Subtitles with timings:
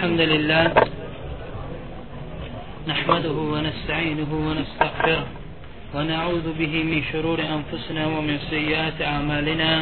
[0.00, 0.64] الحمد لله
[2.88, 5.26] نحمده ونستعينه ونستغفره
[5.94, 9.72] ونعوذ به من شرور أنفسنا ومن سيئات أعمالنا.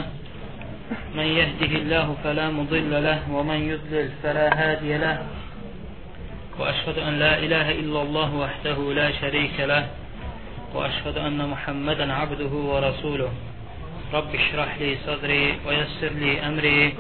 [1.15, 5.19] من يهده الله فلا مضل له ومن يضلل فلا هادي له.
[6.59, 9.87] وأشهد أن لا إله إلا الله وحده لا شريك له.
[10.75, 13.33] وأشهد أن محمدا عبده ورسوله.
[14.13, 16.95] رب اشرح لي صدري ويسر لي أمري.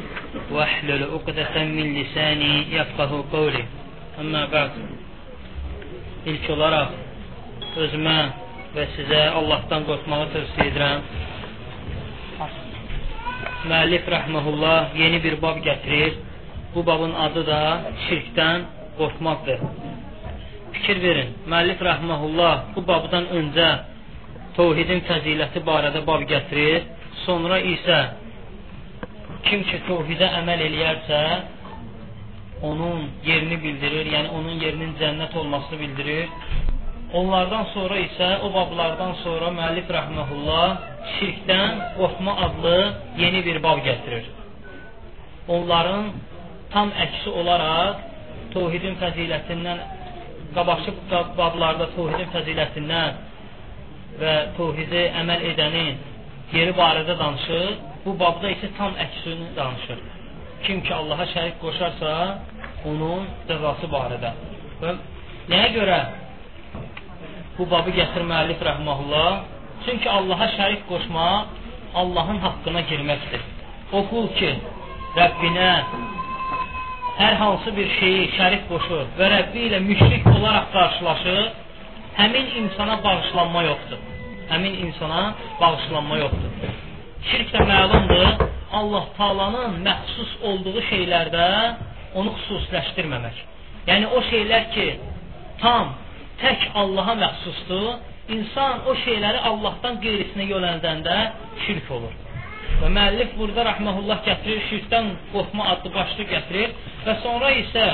[0.52, 3.64] واحلل عقدة من lisani yafqahu qawli.
[4.20, 4.72] Amma ba'd.
[6.30, 6.90] İlk olaraq
[7.84, 8.20] özümə
[8.76, 11.00] və sizə Allahdan qorxmağı tövsiyə edirəm.
[13.70, 16.14] Müəllif rəhməhullah yeni bir bab gətirir.
[16.76, 17.62] Bu babın adı da
[18.06, 18.60] şirkdən
[18.98, 19.60] qorxmaqdır.
[20.76, 21.30] Fikir verin.
[21.52, 23.70] Müəllif rəhməhullah bu babdan öncə
[24.58, 26.82] təvhidin fəziləti barədə bab gətirir
[27.26, 28.00] sonra isə
[29.47, 31.21] kim ki tövhidə əməl eləyərsə,
[32.69, 36.27] onun yerini bildirir, yəni onun yerinin cənnət olmasını bildirir.
[37.19, 40.67] Onlardan sonra isə, o bablardan sonra müəllif rəhməhullah
[41.15, 42.75] şirkdən qorxma adlı
[43.23, 44.27] yeni bir bab gətirir.
[45.49, 46.11] Onların
[46.73, 48.03] tam əksi olaraq
[48.53, 49.81] tövhidin fəzilətindən
[50.57, 50.95] qabaqçı
[51.39, 53.25] bablarda tövhidin fəzilətindən
[54.21, 55.95] və tövhidi əməl edənin
[56.53, 57.67] yeri barədə danışır.
[58.09, 59.99] Bu babda isə tam əksini danışır.
[60.65, 62.13] Kim ki Allaha şərik qoşarsa,
[62.89, 64.31] onun cəzası barədə.
[64.81, 64.95] Və
[65.53, 65.99] nəyə görə
[67.59, 69.29] bu babı gətir müəllif rəhməhullah?
[69.85, 71.53] Çünki Allaha şərik qoşmaq
[72.01, 73.45] Allahın haqqına girməkdir.
[73.93, 74.55] O qul ki,
[75.21, 75.71] Rəbbinə
[77.21, 81.43] hər hansı bir şeyi şərik qoşur və Rəbbi ilə müşrik olaraq qarşılaşır,
[82.23, 84.01] həmin insana bağışlanma yoxdur
[84.51, 85.23] həmin insana
[85.61, 86.53] bağışlanma yoxdur.
[87.27, 88.45] Şirk də məlumdur,
[88.79, 91.47] Allah Taalanın məxsus olduğu şeylərdə
[92.19, 93.41] onu xüsusiləşdirməmək.
[93.89, 94.87] Yəni o şeylər ki,
[95.63, 95.97] tam
[96.43, 97.89] tək Allaha məxsusdur,
[98.37, 101.17] insan o şeyləri Allahdan qeyrisinə yönəldəndə
[101.67, 102.15] şirk olur.
[102.79, 107.89] Və müəllif burada rəhməhullah gətirir, şirkdən qorxma adlı başlıq gətirir və sonra isə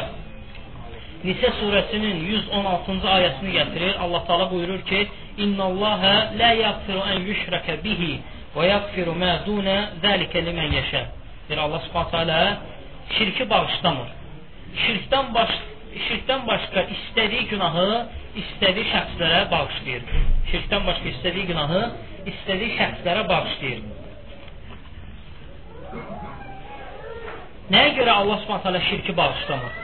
[1.25, 3.95] Nisə surəsinin 116-cı ayəsini gətirir.
[4.05, 5.07] Allah Taala buyurur ki:
[5.45, 8.19] "İnnallaha la yaghfiru an yushraka bihi
[8.57, 11.03] və yaghfiru ma duna zalika limen yasha."
[11.51, 12.59] Bir Allah Subhanahu taala
[13.17, 14.09] şirki bağışlamır.
[14.85, 15.51] Şirkdən baş
[16.07, 17.89] şirkdən başqa istədiyi günahı
[18.43, 20.03] istədiyi şəxslərə bağışlayır.
[20.51, 21.83] Şirkdən başqa istədiyi günahı
[22.33, 23.83] istədiyi şəxslərə bağışlayır.
[27.75, 29.77] Nəyə görə Allah Subhanahu taala şirki bağışlamır?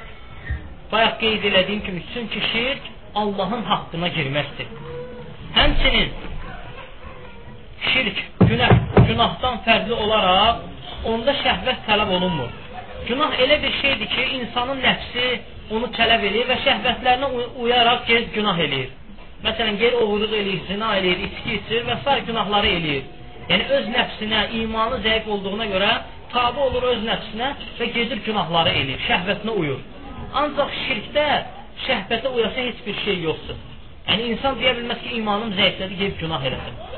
[0.92, 4.68] Bayaq qeyd elədiyim kimi, çünki şirk Allahın haqqına girməkdir.
[5.54, 6.10] Həmçinin
[7.92, 8.18] şirk
[8.50, 8.72] günah,
[9.08, 12.50] günahdan fərqli olaraq onda şəhvət tələb olunmur.
[13.08, 15.26] Günah elə bir şeydir ki, insanın nəfsi
[15.74, 17.28] onu tələb edir və şəhvətlərinə
[17.62, 18.90] uyaraq gez günah eləyir.
[19.44, 22.18] Məsələn, geri oğurluq eləyir, zina eləyir, içki içir və s.
[22.28, 23.06] günahları eləyir.
[23.50, 25.92] Yəni öz nəfsinə, imanı zəif olduğuna görə
[26.34, 29.80] tabi olur öz nəfsinə və gedir günahları eləyir, şəhvətinə uyur.
[30.42, 31.26] Ancaq şirkdə
[31.86, 33.66] şəhvətə uyasa heç bir şey yoxdur.
[34.10, 36.89] Yəni insan deyə bilməz ki, imanım zəiflədi, gedib günah elədim.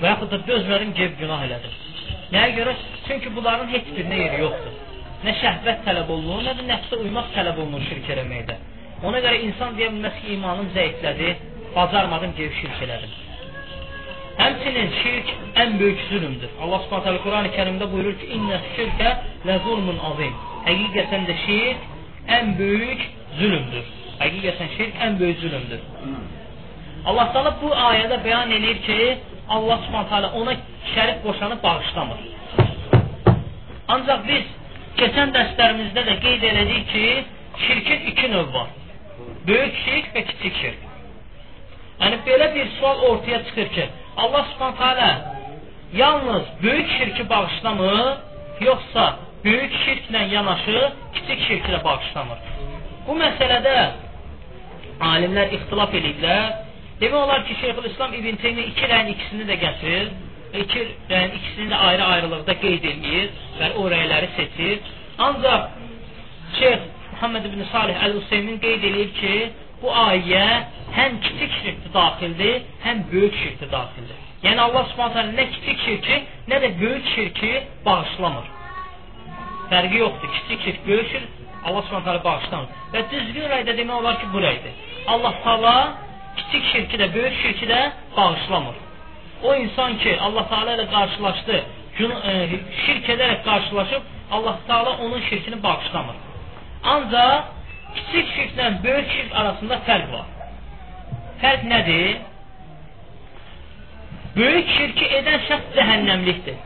[0.00, 1.76] Və yaxud da dözmədim, gedib günah elədim.
[2.34, 2.72] Nəyə görə?
[3.06, 4.74] Çünki bunların heç birinə yeri yoxdur.
[5.24, 8.56] Nə şəhvət tələb olunur, nə də nəfsə uymaq tələb olunur şirk eləməkdə.
[9.08, 11.30] Ona görə insan deyə bilməz ki, imanım zəiflədi,
[11.76, 13.14] bacarmadım, gedib şirk elədim.
[14.36, 15.30] Həmçinin şirk
[15.62, 16.50] ən böyük zülümdür.
[16.62, 19.12] Allah Subhanahu Quran-ı Kərimdə buyurur ki: "İnne şirke
[19.46, 20.34] le zulmun azim."
[20.66, 21.86] Həqiqətən də şirk
[22.38, 23.06] ən böyük
[23.38, 23.86] zülümdür.
[24.20, 25.80] Həqiqətən şirk ən böyük zülümdür.
[27.06, 28.98] Allah Taala bu ayədə bəyan edir ki,
[29.48, 30.54] Allah Subhanahu taala ona
[30.94, 32.18] şərik qoşanı bağışlamır.
[33.94, 34.44] Ancaq biz
[34.98, 37.06] keçən dərslərimizdə də qeyd elədik ki,
[37.66, 38.68] şirkin iki növ var.
[39.46, 40.80] Böyük şirk və kiçik şirk.
[42.00, 45.36] Yəni belə bir sual ortaya çıxır ki, Allah Subhanahu taala
[45.92, 48.16] yalnız böyük şirki bağışlamır,
[48.60, 52.38] yoxsa böyük şirklə yanaşı kiçik şirklə bağışlamır.
[53.06, 53.76] Bu məsələdə
[55.00, 56.65] alimlər ixtilaf ediblər.
[57.00, 60.06] Demək olar ki, Şeyxülislam İbn Teymiyyə iki rəyin ikisini də gətirir.
[60.62, 63.26] İki rəyin ikisini də ayrı-ayrılıqda qeyd edir
[63.58, 64.78] və o rəyləri seçir.
[65.26, 65.66] Ancaq
[66.58, 69.34] Şeyx Muhammed ibn Salih Əl-Hüseymin qeyd edir ki,
[69.82, 70.46] bu ayə
[70.96, 72.56] həm kiçik şirkdə daxildir,
[72.86, 74.24] həm böyük şirkdə daxildir.
[74.46, 76.18] Yəni Allah Subhanahu nə kiçik şirki,
[76.48, 77.52] nə də böyük şirki
[77.86, 78.48] bağışlamır.
[79.70, 80.32] Fərqi yoxdur.
[80.38, 81.28] Kiçik şirk, böyük şirk
[81.66, 82.82] Allah Subhanahu bağışlamır.
[82.94, 84.74] Və düzgün rəydə demək olar ki, bu rəydir.
[85.12, 85.76] Allah Taala
[86.36, 87.80] kiçik şirki də, böyük şirki də
[88.16, 88.74] bağışlamır.
[89.42, 91.56] O insan ki, Allah Taala ilə qarşılaşdı,
[92.30, 92.32] e,
[92.86, 96.16] şirk edərək qarşılaşıb, Allah Taala onun şirkini bağışlamır.
[96.84, 97.42] Ancaq
[97.96, 100.26] kiçik şirklə böyük şirk arasında fərq var.
[101.42, 102.16] Fərq nədir?
[104.36, 106.58] Böyük şirki edən şəxs cəhənnəmlikdir.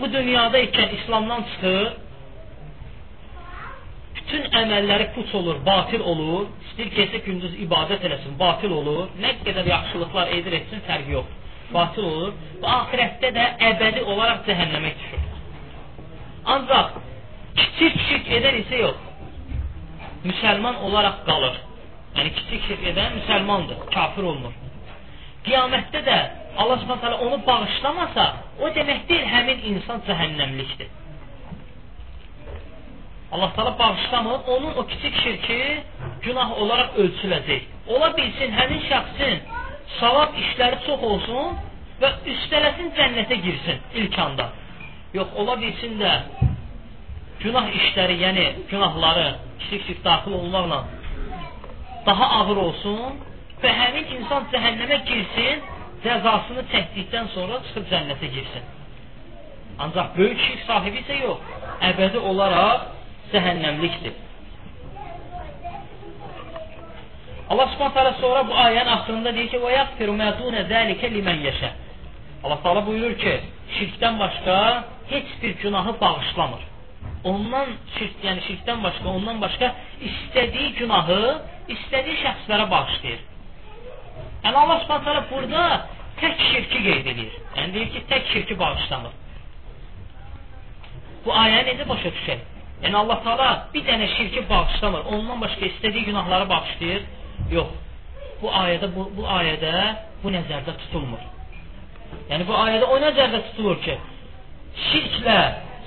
[0.00, 1.92] Bu dünyada ikən İslamdan çıxır,
[4.24, 9.68] bütün əməlləri puç olur, batil olur, istəyir gecə gündüz ibadət eləsin, batil olur, nə qədər
[9.68, 11.42] yaxşılıqlar edir etsin, fərqi yoxdur.
[11.74, 12.32] Batil olur
[12.62, 15.28] və axirətdə də əbədi olaraq cəhənnəmə düşür.
[16.54, 16.96] Ancaq
[17.60, 19.04] kiçik şirk edən isə yox.
[20.24, 21.60] Müsəlman olaraq qalır.
[22.16, 24.56] Yəni kiçik şirk edən müsəlmandır, kafir olmur.
[25.44, 26.18] Qiyamətdə də
[26.56, 28.26] Allah Subhanahu onu bağışlamasa,
[28.62, 30.88] o demək deyil həmin insan cəhənnəmlikdir.
[33.34, 35.82] Allah Taala bağışlamır, onun o kiçik şirki
[36.22, 37.62] günah olaraq ölçüləcək.
[37.88, 39.40] Ola bilsin həmin şəxsin
[40.00, 41.56] savab işləri çox olsun
[42.02, 44.46] və üstələsin cənnətə girsin ilk anda.
[45.18, 46.12] Yox, ola bilsin də
[47.42, 49.26] günah işləri, yəni günahları
[49.58, 50.84] kiçik-kiçik daxil olmaqla
[52.06, 53.20] daha ağır olsun
[53.62, 55.68] və həmin insan cəhənnəmə girsin,
[56.06, 58.74] cəzasını çəkdikdən sonra çıxıb cənnətə girsin.
[59.78, 61.54] Ancaq böyük şirk sahibi isə yox,
[61.90, 62.92] əbədi olaraq
[63.34, 64.14] cəhənnəmlikdir.
[67.50, 71.42] Allah Subhanahu taala sonra bu ayənin axırında deyir ki: "Və yəğfiru mə dunə zəlikə limən
[71.48, 71.70] yeşə."
[72.44, 73.34] Allah Taala buyurur ki,
[73.76, 76.62] şirkdən başqa heç bir günahı bağışlamır.
[77.24, 79.70] Ondan şirk, yəni şirkdən başqa, ondan başqa
[80.08, 81.20] istədiyi günahı
[81.74, 83.20] istədiyi şəxslərə bağışlayır.
[84.44, 85.86] Yəni Allah Subhanahu taala burada
[86.20, 87.32] tək şirki qeyd edir.
[87.56, 89.14] Yəni deyir ki, tək şirki bağışlamır.
[91.24, 92.44] Bu ayəni necə başa düşək?
[92.84, 95.02] Yəni Allah Taala bir dənə şirki bağışlamır.
[95.12, 97.02] Ondan başqa istədiyi günahları bağışlayır.
[97.56, 97.70] Yox.
[98.42, 99.72] Bu ayədə bu, bu ayədə
[100.22, 101.22] bu nəzərdə tutulmur.
[102.30, 103.94] Yəni bu ayədə o nəzərdə tutulur ki,
[104.88, 105.38] şirklə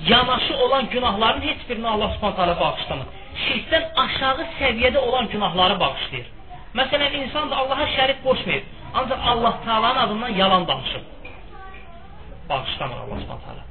[0.08, 3.06] yanaşı olan günahların heç birini Allah Subhanahu taala bağışlamır.
[3.46, 6.26] Şirkdən aşağı səviyyədə olan günahları bağışlayır.
[6.78, 8.64] Məsələn, insan da Allaha şərik qoşmayıb,
[8.94, 11.04] ancaq Allah Taala'nın adından yalan danışıb.
[12.48, 13.67] Bağışlamır Allah Subhanahu taala.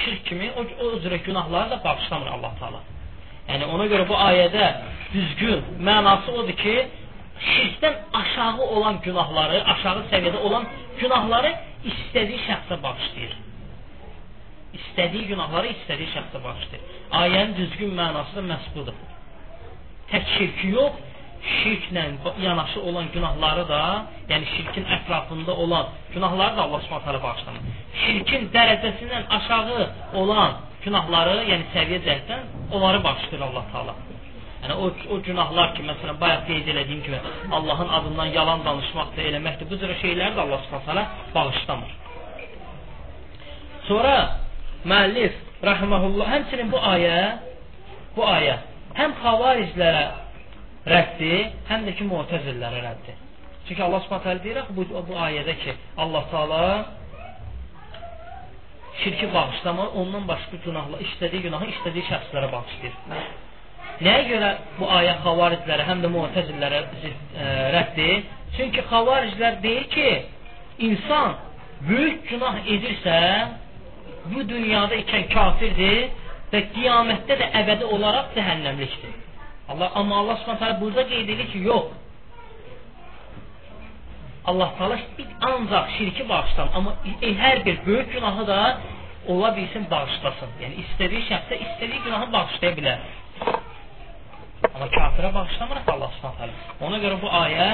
[0.00, 2.80] Şirk kimi o, o üzrə günahları da bağışlamır Allah Taala.
[3.48, 4.66] Yəni ona görə bu ayədə
[5.12, 6.74] düzgün mənası odur ki,
[7.52, 10.66] şirkdən aşağı olan günahları, aşağı səviyyədə olan
[11.00, 11.52] günahları
[11.90, 13.34] istədiyi şəxsə bağışlayır.
[14.78, 16.84] İstədiyi günahları istədiyi şəxsə bağışlayır.
[17.22, 18.96] Ayənin düzgün mənası da məhz budur.
[20.12, 20.94] Tək şirki yox,
[21.42, 22.04] şirklə
[22.42, 23.80] yanaşı olan günahları da,
[24.30, 27.62] yəni şirkin ətrafında olan günahları da Allah Subhanahu bağışlamır.
[28.04, 29.90] Şirkin dərəcəsindən aşağı
[30.20, 30.52] olan
[30.84, 32.42] günahları, yəni səviyyə cəhətdən
[32.72, 33.94] onları bağışlayır Allah Taala.
[34.62, 37.18] Yəni o o günahlar ki, məsələn, bayaq qeyd elədiyim kimi
[37.56, 39.70] Allahın adından yalan danışmaqdır, eləməkdir.
[39.70, 41.90] Bu cür şeyləri də Allah Subhanahu bağışlamır.
[43.88, 44.14] Sonra
[44.86, 45.34] müəllif
[45.70, 47.16] rahimehullah həmçinin bu ayə
[48.16, 48.60] bu ayə
[48.98, 50.04] həm xavariclərə
[50.88, 51.34] rəddi,
[51.68, 53.14] həm də ki mu'təzillərə rəddi.
[53.68, 56.62] Çünki Allah Subhanahu deyir axı bu bu ayədə ki, Allah Taala
[59.04, 62.96] şirki bağışlamır, ondan başqa günahla istədiyi günahı istədiyi şəxslərə bağışlayır.
[64.02, 67.10] Nəyə görə bu ayə xavariclərə, həm də mu'təzillərə e,
[67.76, 68.22] rəddir?
[68.56, 70.08] Çünki xavariclər deyir ki,
[70.88, 71.36] insan
[71.88, 73.18] böyük günah edirsə,
[74.32, 76.10] bu dünyada ikən kafirdir
[76.52, 79.14] və qiyamətdə də əbədi olaraq cəhənnəmlikdir.
[79.68, 81.86] Allah amma Allah Subhanahu burada qeyd edir ki, yox.
[84.44, 84.98] Allah Taala
[85.40, 86.92] ancaq şirki bağışlar, amma
[87.44, 88.78] hər bir böyük günahı da
[89.28, 90.50] ola bilsin bağışlasın.
[90.62, 92.98] Yəni istədiyi şəxsə istədiyi günahı bağışlaya bilər.
[94.74, 97.68] Amma kafirə bağışlamır Allah Subhanahu Ona görə bu ayə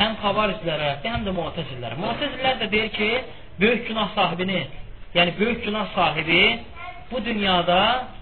[0.00, 1.96] həm xavariclərə, həm də mu'təzillərə.
[2.04, 3.10] Mu'təzillər də deyir ki,
[3.60, 4.60] böyük günah sahibini,
[5.14, 6.42] yəni böyük günah sahibi
[7.10, 7.78] bu dünyada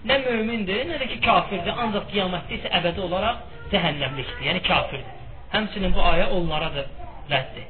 [0.09, 3.43] nə mömindir, nə də ki kafirdir, ancaq qiyamətdə isə əbədi olaraq
[3.73, 5.17] cəhənnəmlikdir, yəni kafirdir.
[5.53, 6.85] Həmçinin bu ayə onlara da
[7.33, 7.67] rəddir.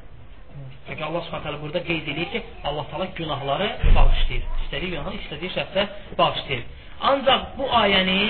[0.86, 4.44] Çünki Allah Subhanahu burada qeyd edir ki, Allah Taala günahları bağışlayır.
[4.62, 5.82] İstədiyi günahı istədiyi şəxsə
[6.18, 6.64] bağışlayır.
[7.10, 8.20] Ancaq bu ayəni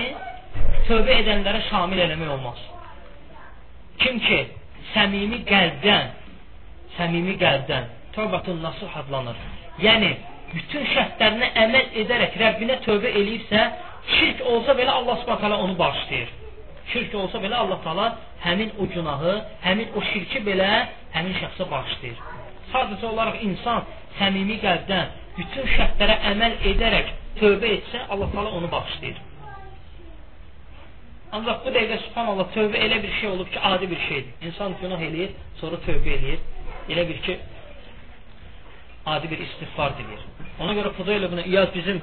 [0.89, 2.61] tövbə edənlərə şamil eləmək olmaz.
[4.03, 4.41] Kim ki
[4.95, 6.13] səmimi qəlbdən,
[6.99, 9.39] səmimi qəlbdən tövbətun nasuh adlanır.
[9.87, 10.11] Yəni
[10.55, 13.63] bütün şərtlərinə əməl edərək Rəbbinə tövbə eləyirsə,
[14.17, 16.29] şirk olsa belə Allah Subhanahu onu bağışlayır.
[16.93, 18.07] Şirk olsa belə Allah Taala
[18.45, 19.35] həmin o günahı,
[19.67, 20.69] həmin o şirki belə
[21.15, 22.21] həmin şəxsə bağışlayır.
[22.73, 23.87] Sadəcə olaraq insan
[24.19, 29.19] səmimi qəlbdən bütün şərtlərə əməl edərək tövbə etsə, Allah Taala onu bağışlayır.
[31.37, 34.33] Ancaq bu dəqiqə subhanallah tövbə elə bir şey olub ki, adi bir şeydir.
[34.49, 36.41] İnsan günah eləyir, sonra tövbə eləyir.
[36.91, 37.37] Elə bir ki,
[39.07, 40.23] adi bir istighfar diləyir.
[40.61, 42.01] Ona görə Fudayl ibn İyaz bizim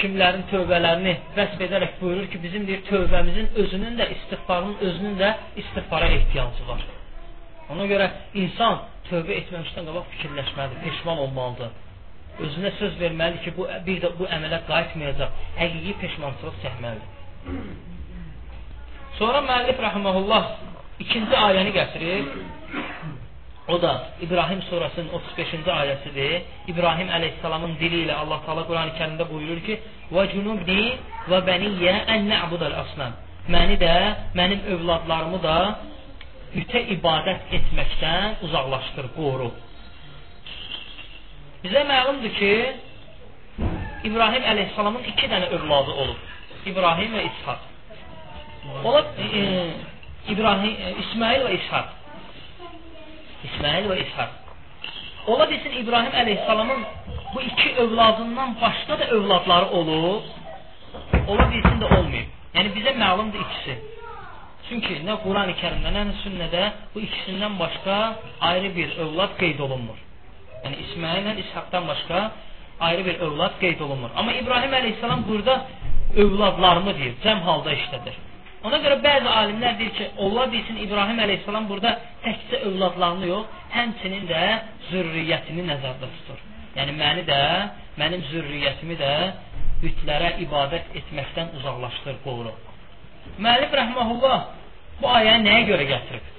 [0.00, 6.08] kimlərin tövbələrini vəsf edərək buyurur ki, bizim deyir tövbəmizin özünün də istighfarın özünün də istighfara
[6.18, 6.84] ehtiyacı var.
[7.72, 8.08] Ona görə
[8.42, 11.70] insan tövbə etməmişdən qabaq fikirləşməlidir, peşman olmalıdır.
[12.46, 17.08] Özünə söz verməlidir ki, bu bir də bu əmələ qayıtmayacaq, həqiqi peşmançılıq çəkməlidir.
[19.18, 20.44] Sonra müəllif rəhməhullah
[21.02, 22.28] ikinci ayəni gətirir.
[23.68, 23.92] O da
[24.24, 26.42] İbrahim surəsinin 35-ci ayəsidir.
[26.72, 29.74] İbrahim əleyhissalamın dili ilə Allah Taala Qurani Kərimdə buyurur ki:
[30.14, 30.84] "Və cunubni
[31.30, 33.12] və bəniyyə en na'budal asnam."
[33.54, 33.94] Məni də,
[34.40, 35.56] mənim övladlarımı da
[36.54, 39.50] bütə ibadət etməkdən uzaqlaşdır, qoru.
[41.64, 42.52] Bizə məlumdur ki,
[44.08, 46.20] İbrahim əleyhissalamın iki dənə övladı olub.
[46.70, 47.60] İbrahim və İshak.
[48.84, 49.44] Ola e, e,
[50.32, 51.97] İbrahim, e, İsmail və İshak.
[53.44, 54.30] İsmail və İshak.
[55.26, 56.80] Ola bilsin İbrahim əleyhissalamın
[57.34, 60.22] bu iki övladından başqa da övladları olub.
[61.28, 62.28] Ola bilsin də olmayıb.
[62.54, 63.78] Yəni bizə məlumdur ikisi.
[64.68, 66.62] Çünki nə Quran-ı Kərimdə, nə sünnədə
[66.94, 67.96] bu ikisindən başqa
[68.50, 69.98] ayrı bir övlad qeyd olunmur.
[70.64, 72.30] Yəni İsmail ilə İshaqdan başqa
[72.80, 74.10] ayrı bir övlad qeyd olunmur.
[74.16, 75.54] Amma İbrahim əleyhissalam burada
[76.16, 78.16] övladlarımı deyir, cəm halda işlədir.
[78.66, 81.92] Ona görə bəzi alimlər deyir ki, ola bilsin İbrahim əleyhissalam burada
[82.24, 84.40] təkcə övladlarını yox, həmçinin də
[84.88, 86.40] zürriyyətini nəzərdə tutur.
[86.74, 87.38] Yəni məni də,
[88.00, 89.12] mənim zürriyyətimi də
[89.84, 92.56] bütlərə ibadət etməkdən uzaqlaşdır, qoru.
[93.38, 94.38] Müəllif rəhməhullah
[94.98, 96.34] bu ayəni nəyə görə gətirib?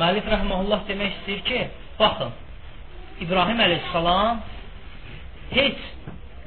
[0.00, 1.62] Müəllif rəhməhullah demək istəyir ki,
[2.00, 2.32] baxın,
[3.20, 4.42] İbrahim əleyhissalam
[5.52, 5.86] heç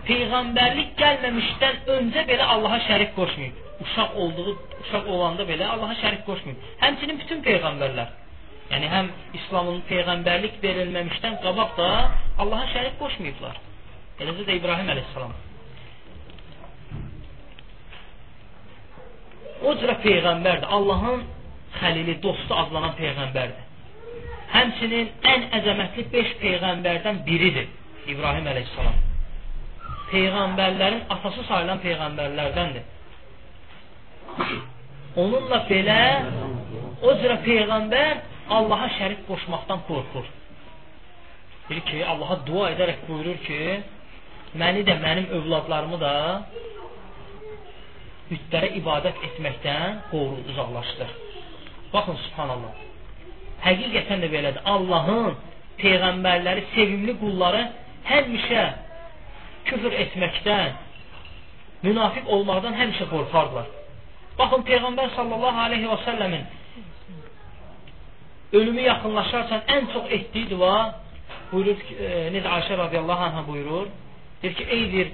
[0.09, 6.59] peyğəmbərlik gəlməmişdən öncə belə Allaha şərik qoşmayıb uşaq olduğu, uşaq olanda belə Allaha şərik qoşmayın.
[6.83, 8.09] Həmçinin bütün peyğəmbərlər.
[8.69, 9.07] Yəni həm
[9.39, 11.89] İslamın peyğəmbərlik verilməmişdən qabaq da
[12.43, 13.55] Allaha şərik qoşmayıblar.
[14.19, 15.33] Eləcə də İbrahim əleyhissalam.
[19.63, 20.67] O cürə peyğəmbərdir.
[20.77, 21.25] Allahın
[21.79, 23.65] xəlili, dostu adlanan peyğəmbərdir.
[24.53, 27.67] Həmçinin ən əzəmətli 5 peyğəmbərdən biridir
[28.09, 28.95] İbrahim əleyhissalam.
[30.11, 32.87] Peyğəmbərlərin atası sayılan peyğəmbərlərdəndir.
[35.17, 36.01] Onunla belə
[37.01, 40.25] o cürə peyğəmbər Allaha şərik qoşmaqdan qorxur.
[41.69, 43.59] Deyir ki, Allaha dua edərək buyurur ki,
[44.61, 46.13] məni də, mənim övladlarımı da
[48.29, 51.13] bütlərə ibadət etməkdən qoru, uzaqlaşdır.
[51.93, 52.73] Baxın, subhanallah.
[53.65, 54.61] Həqiqətən də belədir.
[54.73, 55.37] Allahın
[55.81, 57.65] peyğəmbərləri, sevimli qulları
[58.09, 58.65] həmişə
[59.69, 60.77] küfür etməkdən,
[61.85, 63.78] münafiq olmaqdan həmişə qorxardılar.
[64.39, 66.47] Baxın Peyğəmbər sallallahu aleyhi və səlləmin
[68.59, 70.75] ölümü yaxınlaşarkən ən çox etdiyi dua
[71.51, 73.89] buyurur ki, e, necə Ayşə radiyallahu anhə buyurur,
[74.41, 75.11] deyir ki, ey bir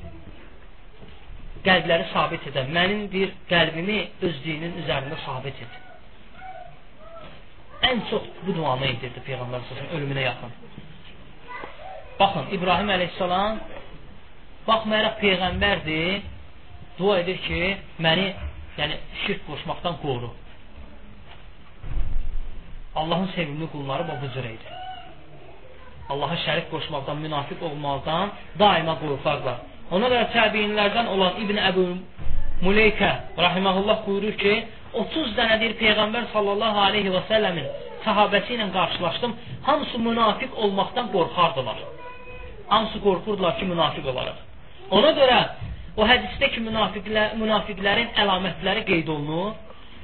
[1.66, 5.82] qəlbləri sabit edən, mənim bir qəlbimi öz dinin üzərində sabit et.
[7.90, 10.54] Ən çox bu duanı edirdi Peyğəmbər sallallahu ölümünə yaxın.
[12.20, 13.62] Baxın, İbrahim əleyhissalam
[14.68, 16.22] baxmayaraq Peyğəmbərdir,
[17.00, 17.62] dua edir ki,
[18.06, 18.30] məni
[18.80, 20.30] yəni şirk qoşmaqdan qoru.
[22.96, 24.68] Allahın sevimli qulları bu cür idi.
[26.12, 28.28] Allaha şərik qoşmaqdan, münafiq olmaqdan
[28.60, 29.58] daima qorxarlar.
[29.96, 31.86] Ona görə təbiinlərdən olan İbn Əbu
[32.66, 33.12] Muleykə
[33.46, 34.54] rahimehullah buyurur ki,
[34.94, 37.68] 30 dənədir peyğəmbər sallallahu alayhi və səlləmin
[38.06, 39.32] sahabəsi ilə qarşılaşdım.
[39.68, 41.78] Hamısı münafiq olmaqdan qorxardılar.
[42.74, 44.38] Hamısı qorxurdular ki, münafiq olaraq.
[44.98, 45.40] Ona görə
[45.96, 49.54] O hədisdə ki, münafiqlər, münafiqlərin əlamətləri qeyd olunur.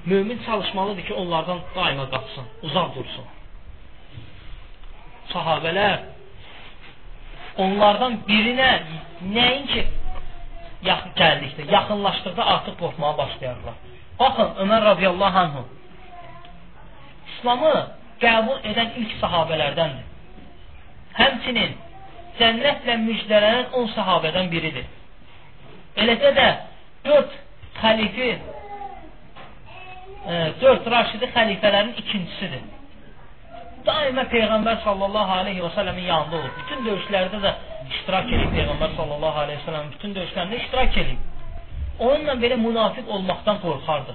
[0.05, 3.27] Mömin çalışmalıdır ki, onlardan daima qaçsın, uzaq dursun.
[5.33, 5.97] Sahabələr
[7.63, 8.69] onlardan birinə
[9.35, 9.83] nəinki
[10.87, 13.75] yaxın gəldikdə, yaxınlaşdıqda artıq qorxmağa başlayarlar.
[14.19, 15.63] Baxın, Ömər radiyallahu anhu
[17.31, 17.75] İslamı
[18.23, 20.07] qəbul edən ilk sahabələrdəndir.
[21.19, 21.77] Həmçinin
[22.39, 24.85] cənnətlə müjdələnən 10 sahabədən biridir.
[25.99, 26.47] Eləcə də
[27.05, 27.33] dörd
[27.81, 28.29] xəlifi
[30.27, 32.63] e, dörd raşidi xəlifələrin ikincisidir.
[33.85, 36.51] Daima Peyğəmbər sallallahu aleyhi və sələmin yanında olur.
[36.59, 37.53] Bütün döyüşlərdə də
[37.89, 41.23] iştirak edib Peyğəmbər sallallahu aleyhi və sələm bütün döyüşlərində iştirak edib.
[41.99, 44.13] Onunla belə münafiq olmaqdan qorxardı.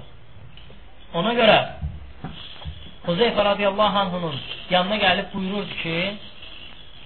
[1.19, 1.57] Ona görə
[3.07, 5.93] Huzeyfə radiyallahu anhunun yanına gəlib buyururdu ki,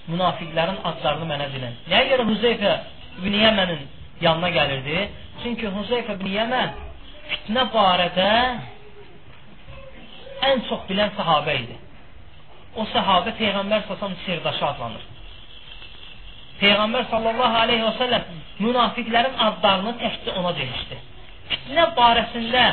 [0.09, 1.75] münafiqlərin adlarını mənə bilin.
[1.91, 2.71] Nəyə görə Huzeyfə
[3.19, 3.83] İbn Yəmənin
[4.21, 4.97] yanına gəlirdi.
[5.43, 6.75] Çünki Huzeyfə ibn Yəmən
[7.31, 8.29] fitnə barədə
[10.49, 11.77] ən çox bilən səhabə idi.
[12.75, 15.03] O səhabə Peyğəmbər səsəm sirdaşı adlanır.
[16.61, 20.99] Peyğəmbər sallallahu aleyhi və səlləm münafiqlərin adlarını təkcə ona demişdi.
[21.51, 22.65] Fitnə barəsində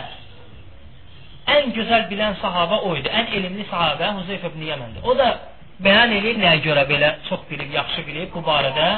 [1.55, 3.09] ən gözəl bilən sahabə o idi.
[3.09, 5.07] Ən elmli sahabə Huzeyf ibn Yəməndir.
[5.09, 5.31] O da
[5.85, 8.89] bəyan edir nəyə görə belə çox bilib, yaxşı bilib bu barədə.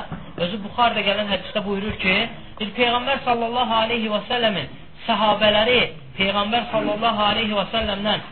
[0.44, 2.14] Özü Buxarda gələn hədisdə buyurur ki,
[2.60, 4.70] bir Peyğəmbər sallallahu aleyhi və səlləmin
[5.06, 5.80] səhabələri
[6.18, 8.26] Peyğəmbər sallallahu aleyhi və səlləmdən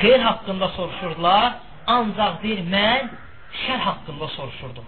[0.00, 1.52] xeyr haqqında soruşurdular,
[1.96, 3.10] ancaq deyir, mən
[3.64, 4.86] şər haqqında soruşurdum.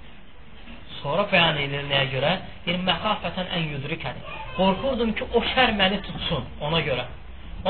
[1.00, 2.32] Sonra bəyan edir nəyə görə?
[2.64, 4.22] Deyir, məxafətən ən yudrikəni.
[4.56, 7.04] Qorxurdum ki, o şər məni tutsun ona görə.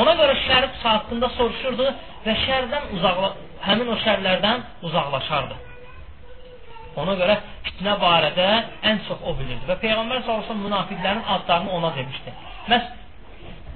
[0.00, 1.87] Ona görə şərif haqqında soruşurdu
[2.25, 3.33] və şərdən uzaqla
[3.64, 5.56] həmin o şərlərdən uzaqlaşardı.
[7.00, 7.36] Ona görə
[7.66, 8.46] fitnə barədə
[8.90, 9.64] ən çox o bilirdi.
[9.68, 12.32] Və Peyğəmbər sallallahu əleyhi münafiqlərin adlarını ona demişdi.
[12.70, 12.94] Məs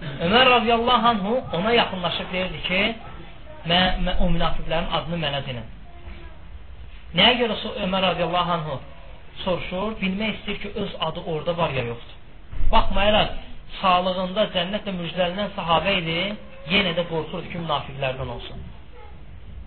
[0.00, 2.80] Ömər radiyallahu anhu ona yaxınlaşıb deyirdi ki,
[3.68, 5.66] mən, mən o münafiqlərin adını mənə deyin.
[7.18, 8.78] Nəyə görə Ömər radiyallahu anhu
[9.44, 12.16] soruşur, bilmək istəyir ki, öz adı orada var ya yoxdur.
[12.72, 13.36] Baxmayaraq,
[13.80, 16.18] sağlığında cənnətlə müjdələnən sahabə idi,
[16.72, 18.68] yenə də qorxurdu ki, münafiqlərdən olsun.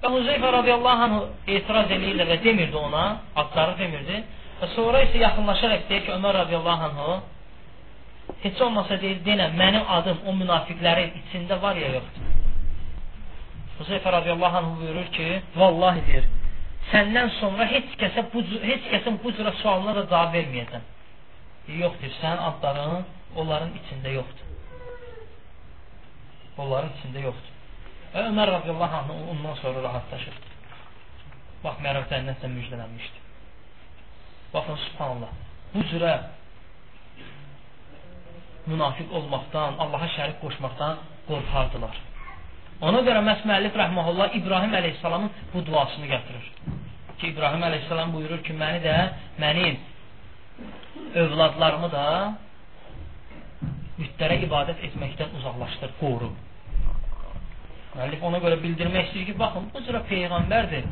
[0.03, 1.13] Və Huzeyfə radiyallahu anh
[1.47, 3.03] etiraz eləyirlər və demirdi ona,
[3.39, 4.17] adları demirdi.
[4.59, 7.21] Və sonra isə yaxınlaşaraq deyir ki, Ömər radiyallahu anh
[8.43, 12.27] heç olmasa deyir, denən, mənim adım o münafiqlərin içində var ya yoxdur.
[13.77, 16.27] Huzeyfə radiyallahu anh buyurur ki, vallahi deyir,
[16.91, 20.83] səndən sonra heç kəsə bu heç kəsin bu cürə sualına da cavab verməyəcəm.
[21.79, 23.07] Yoxdur, sənin adların
[23.39, 24.51] onların içində yoxdur.
[26.59, 27.52] Onların içində yoxdur.
[28.13, 30.35] Və Ömər radiyallahu anh ondan sonra rahatlaşır.
[31.63, 33.21] Baxmayaraq cənnətlə müjdələnmişdi.
[34.53, 35.31] Baxın, subhanallah.
[35.73, 36.13] Bu cürə
[38.69, 41.97] münafiq olmaqdan, Allaha şərik qoşmaqdan qorxardılar.
[42.87, 46.45] Ona görə məhz müəllif rəhməhullah İbrahim əleyhissalamın bu duasını gətirir.
[47.19, 48.95] Ki İbrahim əleyhissalam buyurur ki, məni də,
[49.41, 49.81] mənim
[51.23, 52.07] övladlarımı da
[53.97, 56.33] bütlərə ibadət etməkdən uzaqlaşdır, qoru.
[57.93, 60.85] Müəllif ona görə bildirmək istəyir ki, baxın, bu cürə Peyğəmbərdir.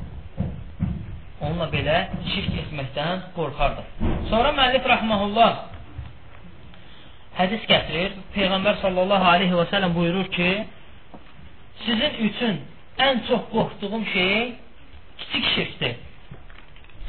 [1.41, 1.97] Onunla belə
[2.33, 3.85] şirk etməkdən qorxardı.
[4.29, 5.55] Sonra müəllif rəhməhullah
[7.39, 8.19] hədis gətirir.
[8.35, 10.51] Peyğəmbər sallallahu aleyhi və sələm buyurur ki,
[11.85, 12.61] sizin üçün
[13.07, 14.53] ən çox qorxduğum şey
[15.23, 15.97] kiçik şirkdir.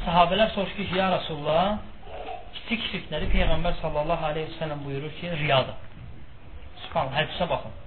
[0.05, 1.77] Sahabələr soruşur ki, ya Rasulullah,
[2.55, 5.77] kiçik şirkləri Peyğəmbər sallallahu aleyhi və sələm buyurur ki, riyadır.
[6.87, 7.79] Subhanallah, hədisə baxın.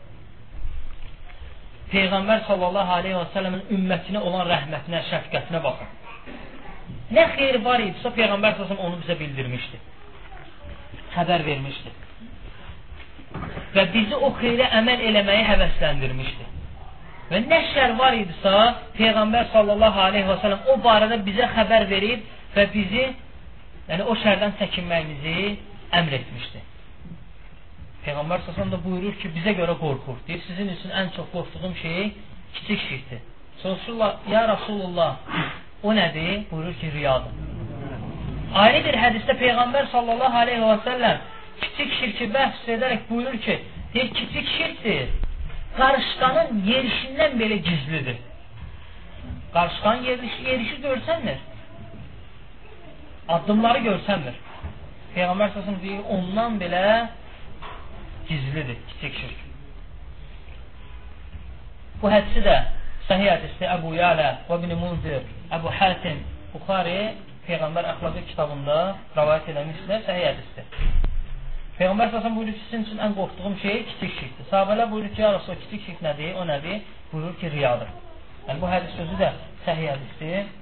[1.92, 5.92] Peyğəmbər sallallahu aleyhi və sələmin ümmətinə olan rəhmətinə, şəfqətinə baxın.
[7.14, 9.78] Nə xeyir var idisə Peyğəmbər sallallahu onu bizə bildirmişdi.
[11.14, 11.94] Xəbər vermişdi.
[13.76, 16.48] Və bizi o xeyrə əməl eləməyi həvəsləndirmişdi.
[17.30, 18.54] Və nə şər var idisə
[18.98, 23.04] Peyğəmbər sallallahu aleyhi və sələm o barədə bizə xəbər verib və bizi
[23.90, 25.36] yəni o şərdən çəkinməyimizi
[26.00, 26.62] əmr etmişdi.
[28.06, 30.18] Peyğəmbər səsən də buyurur ki, bizə görə qorxur.
[30.28, 32.12] Deyir, sizin üçün ən çox qorxduğum şey
[32.54, 33.22] kiçik şirkdir.
[33.62, 35.16] Soruşurlar, ya Rasulullah,
[35.82, 36.44] o nədir?
[36.50, 37.32] Buyurur ki, riyadır.
[38.62, 41.24] Ayrı bir hədisdə Peyğəmbər sallallahu aleyhi və səlləm
[41.64, 43.58] kiçik şirki bəhs edərək buyurur ki,
[43.94, 45.12] deyir, kiçik şirkdir.
[45.76, 48.22] Qarışqanın yerişindən belə gizlidir.
[49.54, 51.38] Qarışqanın yerişi, yerişi görsənmir.
[53.34, 54.42] Addımları görsənmir.
[55.16, 56.84] Peyğəmbər səsən deyir, ondan belə
[58.28, 59.44] gizlidir, kiçik şirk.
[62.02, 62.56] Bu hədisi də
[63.08, 65.22] səhih hədisdir Əbu Yalə və ibn Munzir,
[65.56, 66.18] Əbu Hatim,
[66.52, 66.98] Buxari
[67.46, 68.76] Peyğəmbər əxlaqı kitabında
[69.16, 70.66] rəvayət edilmişdir, səhih hədisdir.
[71.78, 74.48] Peyğəmbər səsən buyurur ki, sizin üçün ən qorxduğum şey kiçik şirkdir.
[74.50, 76.34] Sahabələr buyurur ki, ya Rasul, kiçik şirk nədir?
[76.40, 76.82] O nədir?
[77.12, 77.92] Buyurur ki, riyadır.
[78.48, 79.30] Yəni, bu hədis sözü də
[79.66, 80.52] səhih hədisdir.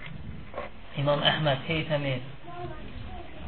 [1.01, 2.15] İmam Əhməd, Heytəmi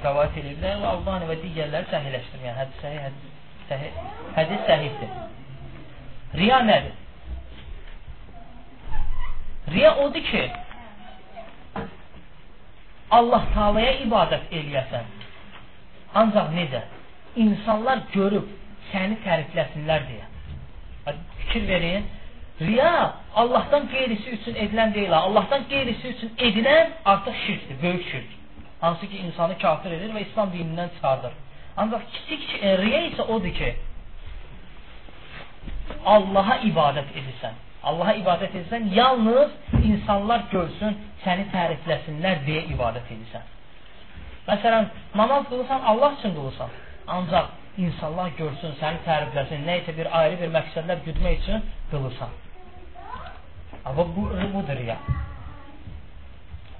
[0.05, 2.47] rəvayət edirlər və Albani və digərləri səhihləşdirir.
[2.49, 3.36] Yəni, hədis səhih hədis
[3.71, 3.97] Səhih,
[4.37, 5.17] hədis səhihdir.
[6.41, 6.95] Riya nədir?
[9.75, 10.45] Riya odur ki,
[13.11, 15.11] Allah Taala'ya ibadət eləyəsən.
[16.21, 16.83] Ancaq necə?
[17.37, 18.47] İnsanlar görüb
[18.91, 20.27] səni tərifləsinlər deyə.
[21.41, 22.07] Fikir verin.
[22.61, 22.93] Riya
[23.37, 25.13] Allahdan qeyrisi üçün edilən deyil.
[25.13, 28.31] Allahdan qeyrisi üçün edilən artıq şirkdir, böyük şirk.
[28.81, 31.33] Hansı ki, insanı kafir edir və İslam dinindən çıxardır.
[31.77, 33.75] Ancaq kiçik e, riya isə odur ki,
[36.07, 37.59] Allaha ibadət edirsən.
[37.87, 43.53] Allaha ibadət edirsən, yalnız insanlar görsün, səni tərifləsinlər deyə ibadət edirsən.
[44.47, 46.75] Məsələn, namaz qılırsan, Allah üçün qılırsan.
[47.17, 52.35] Ancaq insanlar görsün, səni tərifləsin, nə isə bir ayrı bir məqsədlər güdmək üçün qılırsan.
[53.87, 54.97] Amma bu, budur riya.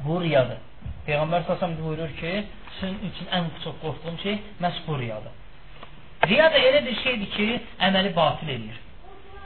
[0.05, 0.63] Bu riyadır.
[1.07, 2.33] Peyğəmbər səsəm buyurur ki,
[2.81, 5.35] sizin üçün ən çox qorxduğum şey məhz bu riyadır.
[6.29, 7.49] Riya da elə bir şeydir ki,
[7.89, 8.79] əməli batil edir.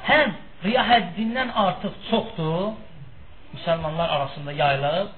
[0.09, 2.71] Həm riya həddindən artıq çoxdur,
[3.55, 5.17] müsəlmanlar arasında yayılıb,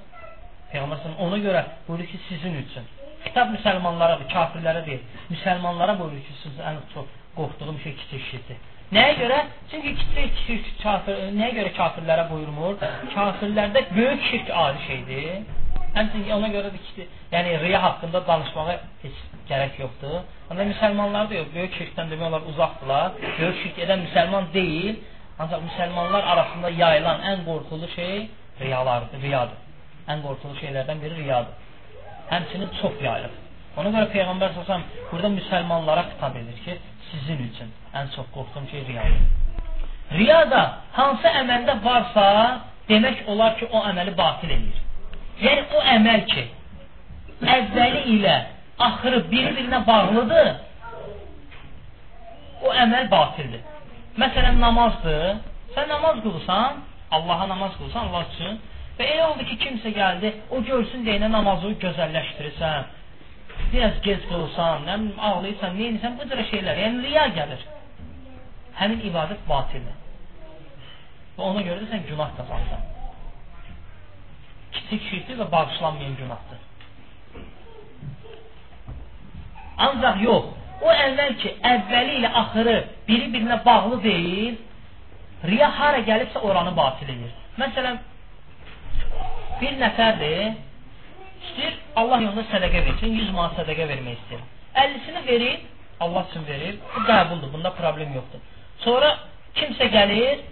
[0.72, 2.85] Peyğəmbər ona görə buyurur ki, sizin üçün.
[3.25, 5.03] Kitab müsəlmanlaradır, kafirlərə deyil.
[5.31, 8.62] Müsəlmanlara buyurur ki, sizin ən çox qorxduğum şey kiçik şirkdir.
[8.92, 9.38] Nəyə görə?
[9.70, 12.81] Çünki kiçik şirk kafir, nəyə görə kafirlərə buyurmur?
[13.14, 15.29] Kafirlərdə böyük şirk adi şeydir.
[15.96, 19.16] Həmçinin ona görədir ki, yəni riya haqqında danışmağa heç
[19.48, 20.20] gərək yoxdur.
[20.50, 23.11] Amma müsəlmanlar da yox, böyük şirkdən demək olar uzaqdırlar.
[23.40, 24.96] Böyük şirk edən müsəlman deyil,
[25.42, 28.14] ancaq müsəlmanlar arasında yayılan ən qorxulu şey
[28.61, 29.59] riyalardır, riyadır.
[30.12, 31.55] Ən qorxulu şeylərdən biri riyadır.
[32.33, 33.37] Həmçinin çox yayılır.
[33.81, 36.78] Ona görə Peyğəmbər səsəm burada müsəlmanlara xitab edir ki,
[37.11, 37.68] sizin üçün
[38.00, 39.20] ən çox qorxduğum şey riyadır.
[40.16, 40.62] Riya da
[40.96, 42.24] hansı əməldə varsa,
[42.88, 44.81] demək olar ki, o əməli batil edir.
[45.42, 46.44] Yəni o əməl ki,
[47.57, 48.35] əvvəli ilə
[48.87, 50.50] axırı bir-birinə bağlıdır,
[52.62, 53.64] o əməl batildir.
[54.22, 55.40] Məsələn, namazdır.
[55.74, 56.83] Sən namaz qılırsan,
[57.16, 58.59] Allaha namaz qılırsan, Allah üçün.
[58.98, 62.90] Və elə oldu ki, kimsə gəldi, o görsün deyinə namazı gözəlləşdirirsən,
[63.72, 66.85] biraz gec qılsan, nə ağlayırsan, neyinsən, bu cürə şeylər.
[66.85, 67.66] Yəni riya gəlir.
[68.78, 69.96] Həmin ibadət batildir.
[71.37, 72.91] Və ona görə də sən günah qazansan.
[74.73, 76.61] Kiçik şirkdir və bağışlanmayan günahdır.
[79.87, 80.51] Ancaq yox,
[80.83, 82.77] o əvvəl ki, əvvəli ilə axırı
[83.09, 84.59] biri-birinə bağlı deyil,
[85.51, 87.33] riya hara gəlibsə oranı batil edir.
[87.61, 87.99] Məsələn,
[89.61, 90.53] bir nəfərdir,
[91.43, 94.43] İstəyir Allah yolunda sədəqə versin, 100 manat sədəqə vermək istəyir.
[94.79, 95.61] 50-sini verir,
[96.01, 96.79] Allah üçün verir.
[96.95, 98.43] Bu qəbuldur, bunda problem yoxdur.
[98.85, 99.11] Sonra
[99.59, 100.45] kimsə gəlir,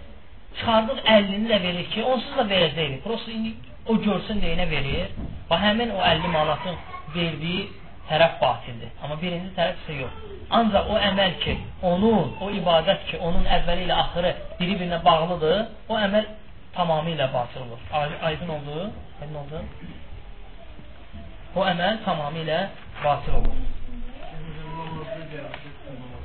[0.59, 2.99] çıxardıq 50-ni də verir ki, onsuz da verəcəkdir.
[3.05, 3.55] Prosta indi
[3.87, 5.13] o görsün deyinə verir.
[5.49, 6.77] Və həmin o 50 manatın
[7.15, 7.69] verdiyi
[8.09, 8.91] tərəf batildir.
[9.03, 10.19] Amma birinci tərəf isə yox.
[10.59, 15.99] Ancaq o əməl ki, onun, o ibadət ki, onun əvvəli ilə axırı biri-birinə bağlıdır, o
[16.07, 16.27] əməl
[16.75, 17.83] tamamilə batıl olur.
[18.21, 18.89] Aydın oldu?
[19.21, 19.63] Aydın oldu?
[21.55, 22.59] o əməl tamamilə
[23.01, 23.57] batil olur.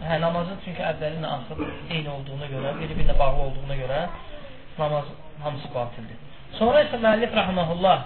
[0.06, 4.02] Hə, namazın çünki əvvəlinə axır eyni olduğuna görə, biri-birinə bağlı olduğuna görə
[4.78, 5.10] namaz
[5.42, 6.20] hamısı batildir.
[6.58, 7.98] Sonra isə müəllif rəhməhullah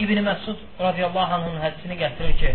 [0.00, 2.52] İbn Məsud radiyallahu anhın hədisini gətirir ki,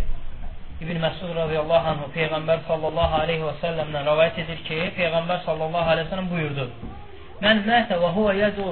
[0.82, 6.08] İbn Məsud radiyallahu anhu Peyğəmbər sallallahu aleyhi və səlləmdən rəvayət edir ki, Peyğəmbər sallallahu aleyhi
[6.08, 6.65] və səlləm buyurdu.
[7.43, 8.67] Mən mətə və huvə yədu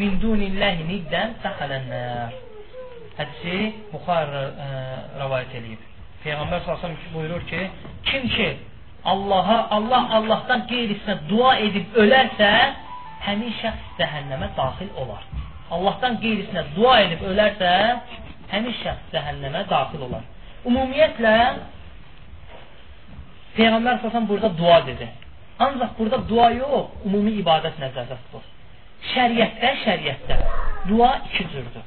[0.00, 2.38] min dunillahi niddən səxələnlər.
[3.18, 3.58] Hədisi
[3.92, 4.70] Buxar ə, e,
[5.20, 5.84] rəvayət edib.
[6.24, 7.66] Peyğəmbər sallallahu buyurur ki,
[8.08, 8.48] kim ki
[9.06, 12.48] Allaha, Allah Allahdan qeyrisinə dua edib ölərsə,
[13.28, 15.22] həmin şəxs cəhənnəmə daxil olar.
[15.74, 17.70] Allahdan qeyrisinə dua edib ölərsə,
[18.52, 20.26] həmin şəxs cəhənnəmə daxil olar.
[20.66, 21.34] Ümumiyyətlə
[23.56, 25.08] Peyğəmbər sallallahu burada dua dedi.
[25.64, 28.48] Ancaq burada dua yox, ümumi ibadət nəzərdə tutulur.
[29.14, 30.40] Şəriətdə, şəriətdə
[30.90, 31.84] dua iki cürdür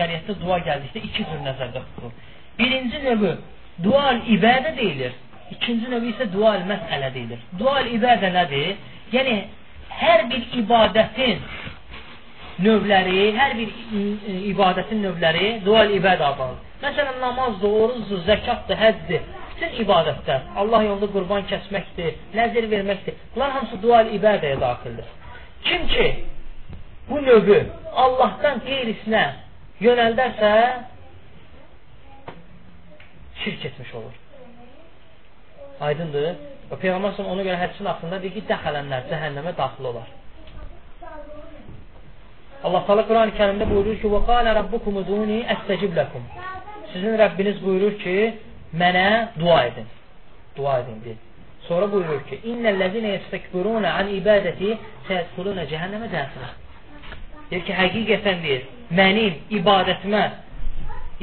[0.00, 2.12] şəriətdə dua gəldikdə iki cür nəzərdə tutulur.
[2.58, 3.34] Birinci növü
[3.84, 5.16] dual ibadə deyilir.
[5.50, 7.42] İkinci növü isə dual məsələ deyilir.
[7.58, 8.76] Dual ibadə nədir?
[9.14, 9.36] Yəni
[10.00, 11.42] hər bir ibadətin
[12.64, 13.70] növləri, hər bir
[14.52, 16.58] ibadətin növləri dual ibadə adlanır.
[16.80, 19.24] Məsələn, namazdır, orucdur, zəkatdır, həccdir.
[19.54, 23.18] Bütün ibadətlər, Allah yolunda qurban kəsməkdir, nəzir verməkdir.
[23.34, 25.10] Bunlar hamısı dual ibadəyə daxildir.
[25.64, 26.06] Kim ki
[27.10, 27.58] bu növü
[28.04, 29.24] Allahdan qeyrisinə
[29.84, 30.52] yönəldərsə
[33.44, 34.16] şirk etmiş olur.
[35.80, 36.32] Aydındır.
[36.70, 40.08] Və Peyğəmbər ona görə hədisin axırında deyir ki, dəxələnlər cəhənnəmə daxil olar.
[42.64, 46.24] Allah Teala Quran-ı Kərimdə buyurur ki: "Və qala rabbukum uduni estecib lakum."
[46.92, 48.16] Sizin Rəbbiniz buyurur ki,
[48.82, 49.06] mənə
[49.40, 49.86] dua edin.
[50.56, 51.20] Dua edin deyir.
[51.68, 56.50] Sonra buyurur ki: "İnnellezine yestekbiruna an ibadeti seyedkhuluna cehenneme dakhila."
[57.50, 58.62] Deyir ki, həqiqətən deyir,
[59.00, 60.24] mənim ibadətimə,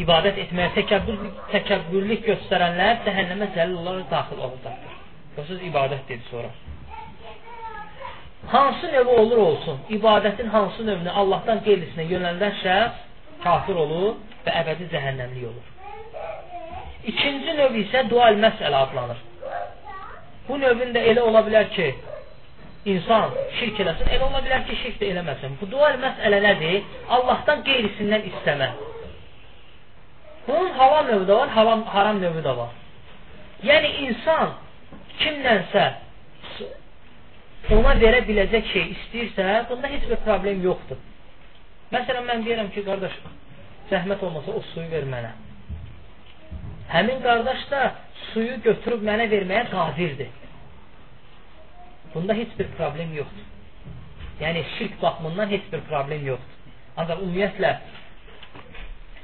[0.04, 1.20] ibadət etməyə təkəbbür,
[1.54, 4.98] təkəbbürlük göstərənlər cəhənnəmə zəlil olaraq daxil olacaqdır.
[5.38, 6.52] Yoxsuz ibadət dedi sonra.
[8.48, 13.02] Hansı növü olur olsun, ibadətin hansı növünü Allahdan qeyrisinə yönəldən şəxs
[13.44, 14.14] kafir olur
[14.46, 15.66] və əbədi cəhənnəmlik olur.
[17.12, 19.20] İkinci növ isə dual məsələ adlanır.
[20.48, 21.90] Bu növün də elə ola bilər ki,
[22.94, 25.60] insan şirk eləsin, elə ola bilər ki, şirk də eləməsin.
[25.62, 26.82] Bu dual məsələ nədir?
[27.20, 28.72] Allahdan qeyrisindən istəmə.
[30.48, 32.76] Bunun halal növü də var, haram, haram növü də var.
[33.68, 34.56] Yəni insan
[35.20, 35.88] kimlənsə
[37.76, 41.00] ona verə biləcək şey istəyirsə, bunda heç bir problem yoxdur.
[41.92, 43.16] Məsələn, mən deyirəm ki, qardaş,
[43.92, 45.34] zəhmət olmasa o suyu ver mənə.
[46.92, 47.82] Həmin qardaş da
[48.32, 50.32] suyu götürüb mənə verməyə qadirdir.
[52.14, 53.48] Bunda heç bir problem yoxdur.
[54.42, 56.56] Yəni şirk baxımından heç bir problem yoxdur.
[56.98, 57.72] Ancaq ümumiyyətlə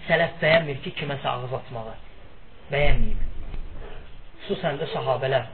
[0.08, 1.96] sələf bəyənmir ki, kiməsə ağız açmağı.
[2.72, 3.22] Bəyənməyib.
[4.44, 5.48] Xüsusən də sahabələr.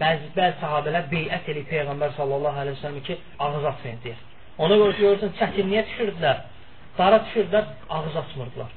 [0.00, 4.18] Bəzi, bəzi sahabələr beyət eləyib Peyğəmbər sallallahu aleyhi ve sellem ki, ağız açmayın deyir.
[4.58, 6.42] Ona görə görürsən, çətinliyə düşürdülər,
[6.98, 8.74] dara düşürdülər, ağız açmırdılar.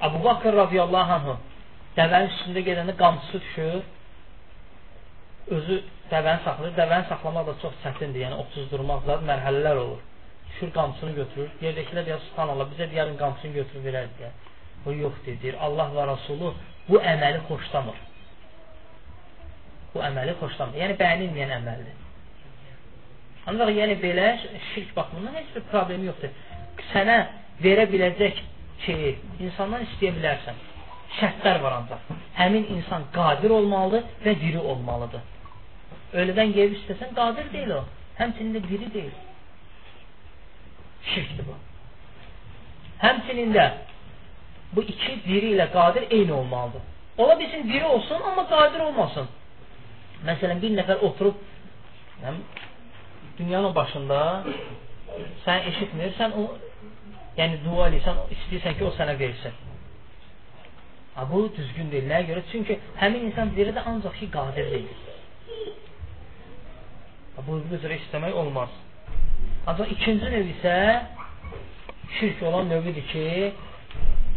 [0.00, 1.34] Abu Bakır radiyallahu anhu
[1.98, 3.82] dəvənin üstündə gedəndə qamçısı düşür,
[5.56, 5.78] özü
[6.12, 6.74] dəvəni saxlayır.
[6.80, 10.00] Dəvəni saxlamaq da çox çətindir, yəni otuzdurmaq zad mərhələlər olur.
[10.48, 11.52] Düşür qamçısını götürür.
[11.66, 14.32] Yerdəkilər deyir, subhanallah, bizə deyərin qamçısını götürüb verər deyə.
[14.86, 15.56] O yoxdur, deyir.
[15.66, 16.52] Allah və Rasulü
[16.88, 18.00] bu əməli xoşlamır.
[19.94, 20.80] Bu əməli xoşlamır.
[20.82, 22.00] Yəni bəyənilməyən əməldir.
[23.50, 24.28] Ancaq yəni belə
[24.72, 26.32] şirk baxımından heç bir problemi yoxdur.
[26.92, 27.18] Sənə
[27.64, 28.40] verə biləcək
[28.86, 29.12] şeyi
[29.46, 30.56] insandan istəyə bilərsən.
[31.18, 32.08] Şərtlər var ancaq.
[32.38, 35.22] Həmin insan qadir olmalıdır və diri olmalıdır.
[36.14, 37.84] Ölədən yeyib istəsən qadir deyil o.
[38.18, 39.14] Həmçinin də diri deyil.
[41.12, 41.56] Şirkdir bu.
[43.04, 43.68] Həmçinin də
[44.74, 46.82] bu iki diri ilə qadir eyni olmalıdır.
[47.18, 49.28] Ola bilsin diri olsun, amma qadir olmasın.
[50.24, 51.40] Məsələn, bir nəfər oturub
[52.22, 52.40] yəni,
[53.38, 54.20] dünyanın başında
[55.44, 56.46] sən eşitmirsən, o,
[57.38, 59.56] yəni dua eləyirsən, istəyirsən ki, o sənə versin.
[61.14, 62.08] Ha, bu düzgün deyil.
[62.10, 62.42] Nəyə görə?
[62.52, 65.02] Çünki həmin insan diri də ancaq ki, qadir deyil.
[67.46, 68.72] Bu üzrə istəmək olmaz.
[69.66, 70.74] Ancaq ikinci növ isə
[72.18, 73.28] şirk olan növüdür ki,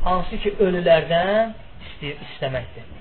[0.03, 1.53] hansı ki ölülərdən
[1.87, 2.93] istəyir, istəməkdir.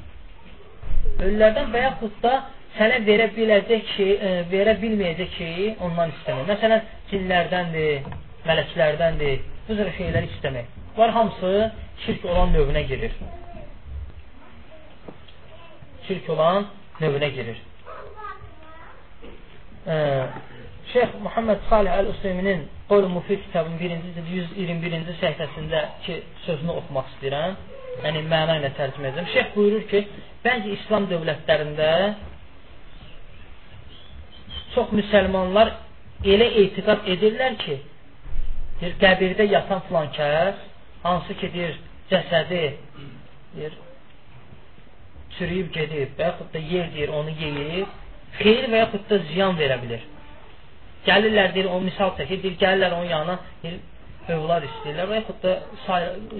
[1.25, 2.35] Ölülərdən və yaxud da
[2.79, 6.49] sənə verə biləcək şey, e, verə bilməyəcək şeyi ondan istəmək.
[6.53, 8.11] Məsələn, cinlərdəndir,
[8.47, 10.75] mələklərdəndir, bu cür şeyləri istəmək.
[10.97, 11.53] Var hamısı
[12.07, 13.17] şirk olan növünə girir.
[16.07, 16.69] Şirk olan
[17.01, 17.59] növünə girir.
[20.93, 27.59] Şeyx Muhammed Salih Əl-Üseymin Qol-u Mufid kitabının birinci 121-ci səhifəsindəki sözünü oxumaq istəyirəm.
[28.05, 29.29] Yəni, məna ilə tərcümə edəcəm.
[29.35, 30.03] Şeyx buyurur ki,
[30.45, 31.91] bəzi İslam dövlətlərində
[34.77, 35.73] çox müsəlmanlar
[36.25, 37.77] elə etiqat edirlər ki,
[38.81, 40.63] deyir, qəbirdə yatan filan kəs,
[41.05, 41.79] hansı ki, deyir,
[42.11, 42.63] cəsədi
[43.57, 43.77] deyir,
[45.37, 47.91] çürüyüb gedib və yaxud da yer deyir, onu yeyib,
[48.39, 50.07] xeyir və yaxud da ziyan verə bilir.
[51.07, 53.79] Gəlirlər, deyir, o misal çəkir, deyir, gəlirlər onun yanına, deyir,
[54.37, 55.53] övlad istəyirlər və yaxud da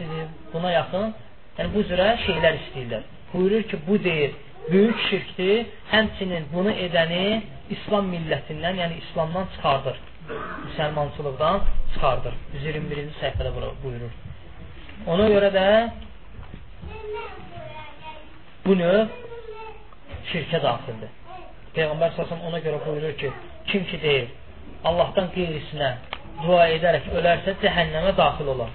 [0.03, 1.13] e, buna yaxın,
[1.59, 3.07] yəni bu cürə şeylər istəyirlər.
[3.33, 4.35] Buyurur ki, bu deyir,
[4.73, 9.99] böyük şirkdir, həmçinin bunu edəni İslam millətindən, yəni İslamdan çıxardır.
[10.67, 11.61] Müsəlmançılıqdan
[11.93, 12.35] çıxardır.
[12.55, 13.53] 121-ci səhifədə
[13.83, 14.13] buyurur.
[15.07, 15.67] Ona görə də
[18.67, 19.15] bu növ
[20.33, 21.13] şirkə daxildir.
[21.77, 23.31] Peyğəmbər səsəm ona görə buyurur ki,
[23.71, 24.29] kim ki deyir,
[24.85, 25.91] Allahdan qeyrisinə
[26.43, 28.73] dua edərək ölərsə cəhənnəmə daxil olar.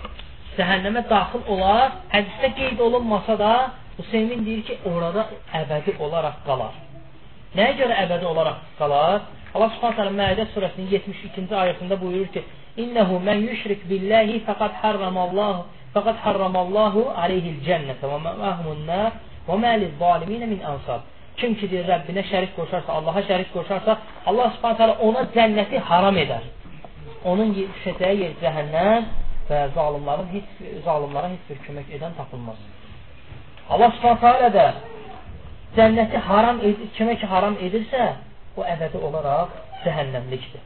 [0.58, 3.54] Cəhənnəmə daxil olar, hədisdə qeyd olunmasa da,
[4.02, 5.28] Hüseymin deyir ki, orada
[5.62, 6.74] əbədi olaraq qalar.
[7.58, 9.22] Nəyə görə əbədi olaraq qalar?
[9.56, 12.44] Allah Subhanahu taala Məidə surəsinin 72-ci ayəsində buyurur ki:
[12.84, 19.12] "İnnehu men yushrik billahi faqad harramallahu faqad harramallahu alayhi'l cennete ve ma'ahumun nar
[19.48, 21.00] ve ma liz-zalimin min ansar."
[21.40, 23.98] Kim ki deyir Rəbbinə şərik qoşarsa, Allaha şərik qoşarsa,
[24.30, 26.44] Allah Subhanahu taala ona cənnəti haram edər.
[27.32, 29.02] Onun düşəcəyi yer cəhənnəm
[29.50, 30.50] və zalimlərin heç
[30.88, 32.60] zalimlara heç bir kömək edən tapılmaz.
[33.72, 34.66] Allah Subhanahu taala da
[35.78, 38.08] cənnəti haram edir, kimə ki haram edirsə,
[38.60, 39.54] o əbədi olaraq
[39.86, 40.64] cəhənnəmlikdir.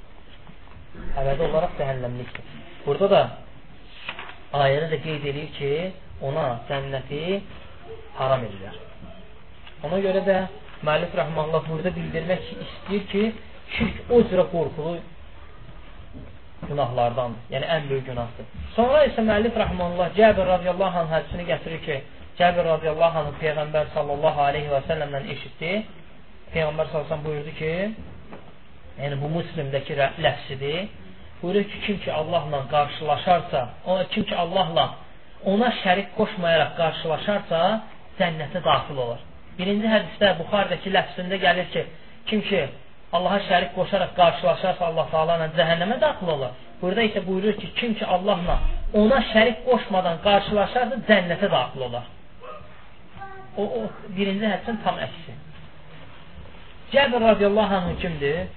[1.22, 2.56] Əbədi olaraq cəhənnəmlikdir.
[2.86, 3.22] Burada da
[4.66, 5.72] ayədə də qeyd edir ki,
[6.26, 7.22] ona cənnəti
[8.18, 8.80] haram edirlər.
[9.86, 10.38] Ona görə də
[10.82, 13.24] müəllif rəhmanullah burada bildirmək istəyir ki,
[13.78, 14.98] şirk o cürə qorxulu
[16.66, 17.46] günahlardandır.
[17.54, 18.50] Yəni ən böyük günahdır.
[18.76, 22.02] Sonra isə müəllif rəhmanullah Cəbir radiyallahu anh hədisini gətirir ki,
[22.36, 25.70] Cəbir radiyallahu anh Peyğəmbər sallallahu aleyhi və səlləmdən eşitdi.
[26.52, 27.70] Peyğəmbər sallallahu buyurdu ki,
[29.00, 29.96] yəni bu muslimdəki
[30.26, 30.90] ləfsidir.
[31.42, 34.86] Buyurur ki, kim ki Allahla qarşılaşarsa, o, kim ki Allahla
[35.52, 37.60] ona şərik qoşmayaraq qarşılaşarsa,
[38.20, 39.22] cənnətə daxil olar.
[39.58, 41.86] Birinci hədisdə Buxardakı ləfsində gəlir ki,
[42.32, 42.66] kim ki
[43.16, 46.52] Allaha şərik qoşaraq qarşılaşarsa Allah Taala ilə cəhənnəmə daxil olar.
[46.82, 48.60] Burada isə buyurur ki, kim ki Allahla
[49.04, 52.06] ona şərik qoşmadan qarşılaşarsa cənnətə daxil olar.
[53.58, 53.82] O, o
[54.18, 55.34] birinci hədisin tam əksi.
[56.94, 58.48] Cəbir radiyallahu anh kimdir?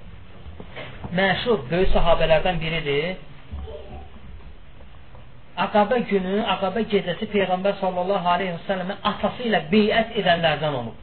[1.18, 3.16] Məşhur böyük sahabələrdən biridir.
[5.64, 10.98] Aqaba günü, Aqaba gecəsi Peyğəmbər sallallahu aleyhi və səlləmin atası ilə beyət edənlərdən olub.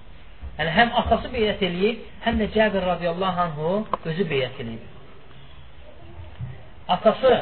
[0.60, 3.74] Yəni həm atası beyət eləyib, həm də Cəbir radiyallahu anhu
[4.12, 4.86] özü beyət eləyib.
[6.88, 7.34] Atası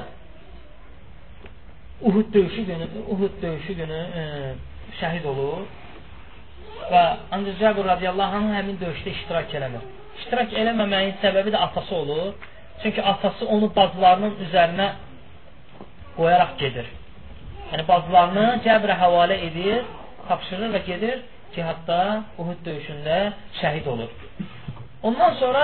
[2.02, 4.24] Uhud döyüşü günü, Uhud döyüşü günü e,
[5.00, 5.68] şəhid olur
[6.92, 7.04] və
[7.36, 9.84] ancaq Cəbir radiyallahu anh həmin döyüşdə iştirak eləmir.
[10.22, 12.34] İştirak eləməməyin səbəbi də atası olur.
[12.82, 14.90] Çünki atası onu bacılarının üzərinə
[16.18, 16.90] qoyaraq gedir.
[17.72, 19.86] Yəni bacılarını Cəbrə həvalə edir,
[20.28, 21.24] tapşırır və gedir
[21.56, 23.18] cihadda, Uhud döyüşündə
[23.62, 24.12] şəhid olur.
[25.04, 25.64] Ondan sonra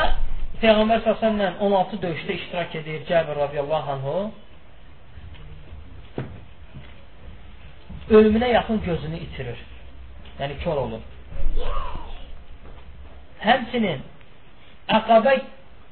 [0.62, 4.16] Peyğəmbər s.ə.v 16 döyüşdə iştirak edir Cəbir radiyallahu anhu.
[8.10, 9.60] Ölümünə yaxın gözünü itirir.
[10.40, 11.04] Yəni kör olur.
[13.44, 14.04] Həmçinin
[14.90, 15.36] Əqabə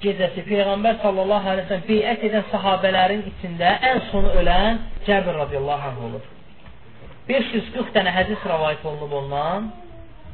[0.02, 5.90] gecəsi Peyğəmbər sallallahu aleyhi ve sellem beyət edən sahabələrin içində ən sonu ölən Cəbir radiyallahu
[5.92, 6.26] anh olur.
[7.30, 9.70] 540 dənə hədis rəvayət olunub ondan.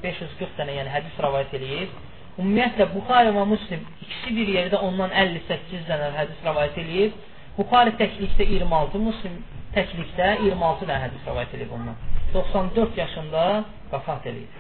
[0.04, 1.93] 540 dənə yəni hədis rəvayət eləyib.
[2.38, 7.21] Ümumiyyətlə Buxari və Müslim ikisi bir yerdə ondan 58 dənə hədis rəvayət eləyib.
[7.58, 9.39] Buxari təklikdə 26, Müslim
[9.76, 11.97] təklikdə 26 dənə hədis rəvayət eləyib ondan.
[12.34, 13.43] 94 yaşında
[13.93, 14.58] vəfat eləyib.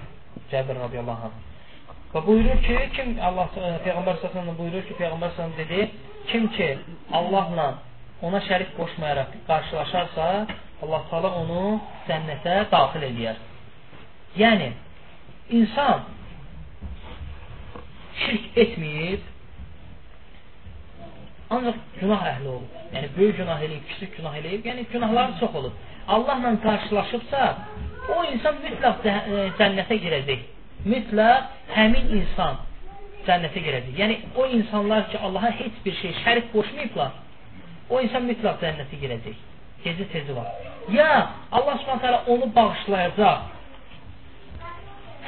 [0.51, 1.41] Cəbir radiyallahu anh.
[2.13, 5.89] Və buyurur ki, kim Allah Peyğəmbər sallallahu buyurur ki, Peyğəmbər sallallahu dedi,
[6.29, 6.69] kim ki
[7.11, 7.67] Allahla
[8.21, 10.27] ona şərik qoşmayaraq qarşılaşarsa,
[10.83, 11.63] Allah Taala onu
[12.07, 13.41] cənnətə daxil eləyər.
[14.37, 14.69] Yəni
[15.59, 16.05] insan
[18.23, 19.29] şirk etməyib
[21.53, 22.77] ancaq günah əhli olub.
[22.93, 25.75] Yəni böyük günah eləyib, kiçik günah eləyib, yəni günahları çox olub.
[26.07, 27.43] Allahla qarşılaşıbsa,
[28.15, 29.13] o insan mütləq e,
[29.59, 30.49] cənnətə girəcək
[30.87, 32.59] mütləq həmin insan
[33.27, 33.95] cənnətə girəcək.
[33.99, 37.11] Yəni o insanlar ki, Allaha heç bir şey şərik qoşmayıblar,
[37.89, 39.37] o insan mütləq cənnətə girəcək.
[39.83, 40.47] Gecə tezi var.
[40.91, 43.39] Ya Allah Subhanahu onu bağışlayacaq.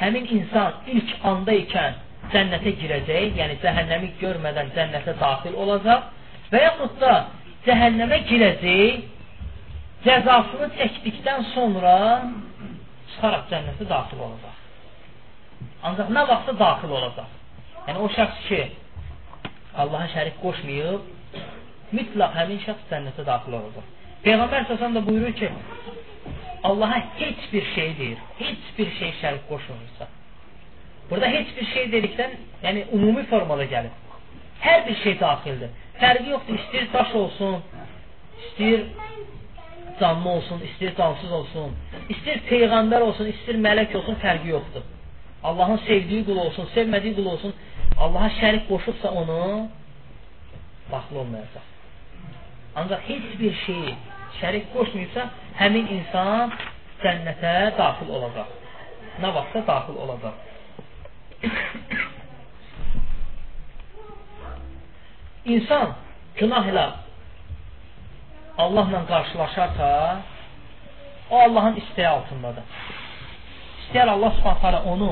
[0.00, 1.96] Həmin insan ilk anda ikən
[2.32, 6.10] cənnətə girəcək, yəni cəhənnəmi görmədən cənnətə daxil olacaq
[6.52, 7.14] və yaxud da
[7.66, 9.04] cəhənnəmə girəcək,
[10.04, 11.96] cəzasını çəkdikdən sonra
[13.12, 14.56] çıxaraq cənnətə daxil olacaq.
[15.88, 17.30] Ancaq nə vaxtsa daxil olacaq.
[17.86, 18.62] Yəni o şəxs ki,
[19.82, 21.12] Allaha şərik qoşmayıb,
[21.96, 23.86] mütləq həmin şəxs cənnətə daxil olacaq.
[24.26, 25.50] Peyğəmbər səsən də buyurur ki,
[26.66, 30.08] Allaha heç bir şey deyir, heç bir şey şərik qoşulmursa.
[31.10, 32.32] Burada heç bir şey dedikdən,
[32.64, 33.92] yəni ümumi formada gəlir.
[34.60, 35.70] Hər bir şey daxildir.
[36.00, 37.60] Fərqi yoxdur, istəyir daş olsun,
[38.46, 38.82] istəyir
[40.00, 41.74] canlı olsun, istəyir cansız olsun,
[42.12, 44.84] istəyir peyğəmbər olsun, istəyir mələk olsun, fərqi yoxdur.
[45.48, 47.54] Allahın sevdiyi qul olsun, sevmədiyi qul olsun,
[48.04, 49.40] Allaha şərik qoşubsa onu
[50.92, 51.64] daxil olmayacaq.
[52.80, 53.94] Ancaq heç bir şeyi
[54.40, 55.22] şərik qoşmayıbsa,
[55.60, 56.52] həmin insan
[57.04, 58.52] cənnətə daxil olacaq.
[59.22, 60.34] Nə vaxtsa daxil olacaq.
[65.54, 65.94] İnsan
[66.36, 66.86] günah ilə
[68.58, 70.16] Allahla qarşılaşarsa,
[71.30, 72.64] o Allahın istəyi altındadır.
[73.82, 75.10] İstəyər Allah subhanətə onu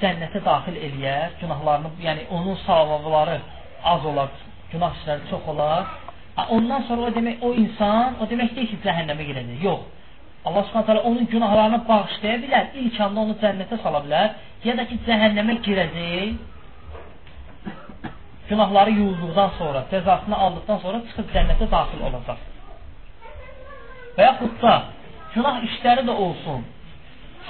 [0.00, 3.38] cənnətə daxil eləyər, günahlarını, yəni onun savabları
[3.84, 4.30] az olar,
[4.72, 5.86] günah işləri çox olar.
[6.56, 9.62] Ondan sonra o demək o insan, o demək deyil ki, cəhənnəmə girəcək.
[9.64, 9.80] Yox.
[10.46, 15.00] Allah Subhanahu onun günahlarını bağışlaya bilər, ilk anda onu cənnətə sala bilər, ya da ki,
[15.08, 16.38] cəhənnəmə girəcək.
[18.48, 22.38] Günahları yuyulduqdan sonra, cəzasını aldıqdan sonra çıxıb cənnətə daxil olacaq.
[24.16, 24.74] Və yaxud da
[25.34, 26.62] günah işləri də olsun,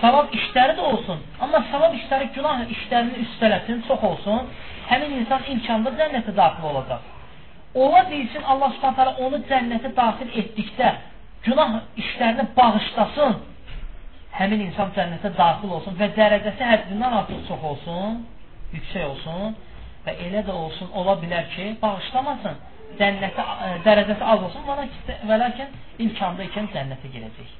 [0.00, 4.50] savab işləri də olsun, amma savab işləri günah işlərini üstələsin, çox olsun,
[4.90, 7.06] həmin insan ilk anda cənnətə daxil olacaq.
[7.84, 10.90] Ola bilsin Allah Subhanahu onu cənnətə daxil etdikdə
[11.46, 13.38] günah işlərini bağışlasın.
[14.40, 18.22] Həmin insan cənnətə daxil olsun və dərəcəsi həddindən artıq çox olsun,
[18.74, 19.56] yüksək olsun
[20.06, 22.58] və elə də olsun, ola bilər ki, bağışlamasın.
[22.98, 24.66] Cənnətə ə, dərəcəsi az olsun,
[25.28, 25.72] və lakin
[26.04, 27.56] ilk anda ikən cənnətə girəcək.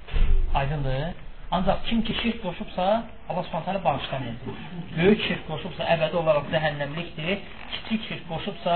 [0.60, 1.08] Aydındır?
[1.50, 2.86] Ancaq kim ki şirk qoşubsa,
[3.28, 4.56] Allah Subhanahu bağışlamayacaq.
[4.96, 7.38] Böyük şirk qoşubsa, əbədi olaraq cəhənnəmlikdir.
[7.74, 8.74] Kiçik şirk qoşubsa,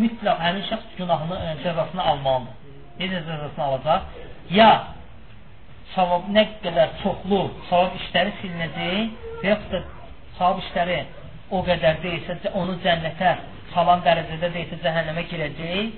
[0.00, 2.54] mütləq həmin şəxs günahını, e, cəzasını almalıdır.
[3.00, 4.00] Necə cəzasını alacaq?
[4.58, 4.70] Ya
[5.94, 8.98] savab nə qədər çoxlu savab işləri silinəcək
[9.42, 9.82] və yaxud da
[10.38, 10.98] savab işləri
[11.50, 13.32] o qədər deyilsə, onu cənnətə
[13.74, 15.92] salan dərəcədə deyilsə, cəhənnəmə girəcək.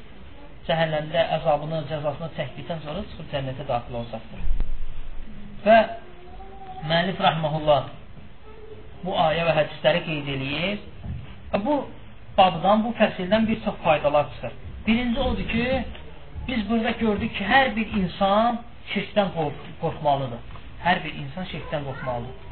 [0.68, 4.42] Cəhənnəmdə əzabını, cəzasını çəkdikdən sonra çıxıb cənnətə daxil olacaqdır.
[5.64, 5.78] Və
[6.90, 7.86] müəllif rəhməhullah
[9.05, 10.82] bu ayə və hədisləri qeyd eləyir.
[11.64, 11.78] Bu
[12.36, 14.59] babdan, bu fəsildən bir çox faydalar çıxır.
[14.86, 15.84] Birinci odur ki,
[16.49, 18.61] biz burada gördük ki, hər bir insan
[18.92, 19.32] şirkdən
[19.80, 20.44] qorxmalıdır.
[20.84, 22.47] Hər bir insan şirkdən qorxmalıdır.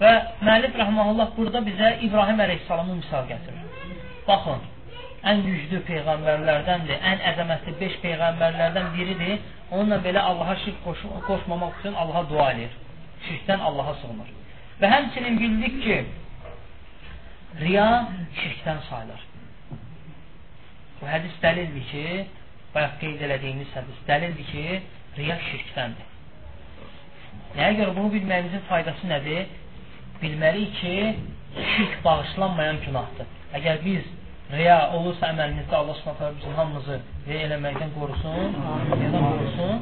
[0.00, 3.64] Və müəllif rəhməhullah burada bizə İbrahim əleyhissalamın misal gətirir.
[4.28, 4.62] Baxın,
[5.30, 9.36] ən güclü peyğəmbərlərdəndir, ən əzəmətli 5 peyğəmbərlərdən biridir.
[9.70, 12.72] Onunla belə Allaha şirk qoş qoşmamaq üçün Allaha dua edir.
[13.26, 14.32] Şirkdən Allaha sığınır.
[14.80, 15.98] Və həmçinin bildik ki,
[17.60, 17.88] riya
[18.40, 19.26] şirkdən sayılır.
[21.00, 22.04] Bu hədis dəlildir ki,
[22.74, 24.82] bayaq qeyd elədiyimiz hədis dəlildir ki,
[25.18, 26.08] riya şirkdəndir.
[27.58, 29.48] Nəyə görə bunu bilməyimizin faydası nədir?
[30.22, 30.94] Bilməliyik ki,
[31.76, 33.28] şirk bağışlanmayan günahdır.
[33.58, 34.02] Əgər biz
[34.52, 36.98] riya olursa əməlimizdə Allah Subhanahu bizim hamımızı
[37.28, 38.58] riya eləməkdən qorusun,
[38.96, 39.76] riyadan qorusun.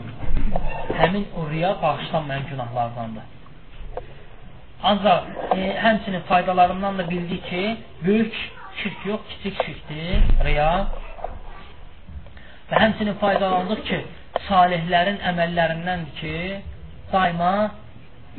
[1.00, 3.26] Həmin o riya bağışlanmayan günahlardandır.
[4.82, 5.22] Ancaq
[5.56, 7.76] e, həmçinin faydalarından da bildik ki,
[8.06, 8.34] böyük
[8.82, 10.70] şirk yox, kiçik şirkdir, riya.
[12.70, 13.98] Və həmçinin faydalandıq ki,
[14.48, 16.34] salihlərin əməllərindəndir ki,
[17.12, 17.52] daima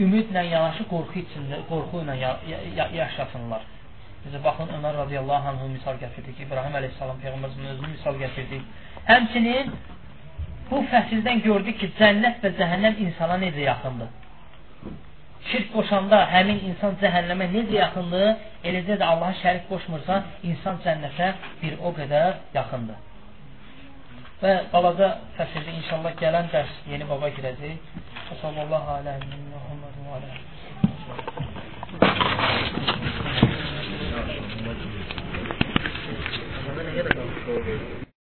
[0.03, 2.31] ümidlə yanaşı qorxu içində, qorxu ilə ya
[2.77, 3.65] ya yaşasınlar.
[4.23, 8.63] Bizə baxın Ömər radiyallahu anhu misal gətirdik, İbrahim əleyhissalam peyğəmbərimizin özünü misal gətirdik.
[9.07, 9.73] Həmçinin
[10.71, 14.09] bu fəsildən gördük ki, cənnət və cəhənnəm insana necə yaxındır.
[15.49, 18.27] Şirk qoşanda həmin insan cəhənnəmə necə yaxındır,
[18.71, 20.21] eləcə də Allaha şərik qoşmursa,
[20.51, 21.31] insan cənnətə
[21.61, 22.99] bir o qədər yaxındır.
[24.43, 28.18] Və balaca fəsildə inşallah gələn dərs yeni baba girəcək.
[28.29, 30.37] Sallallahu aleyhi və aleyhi və aleyhi.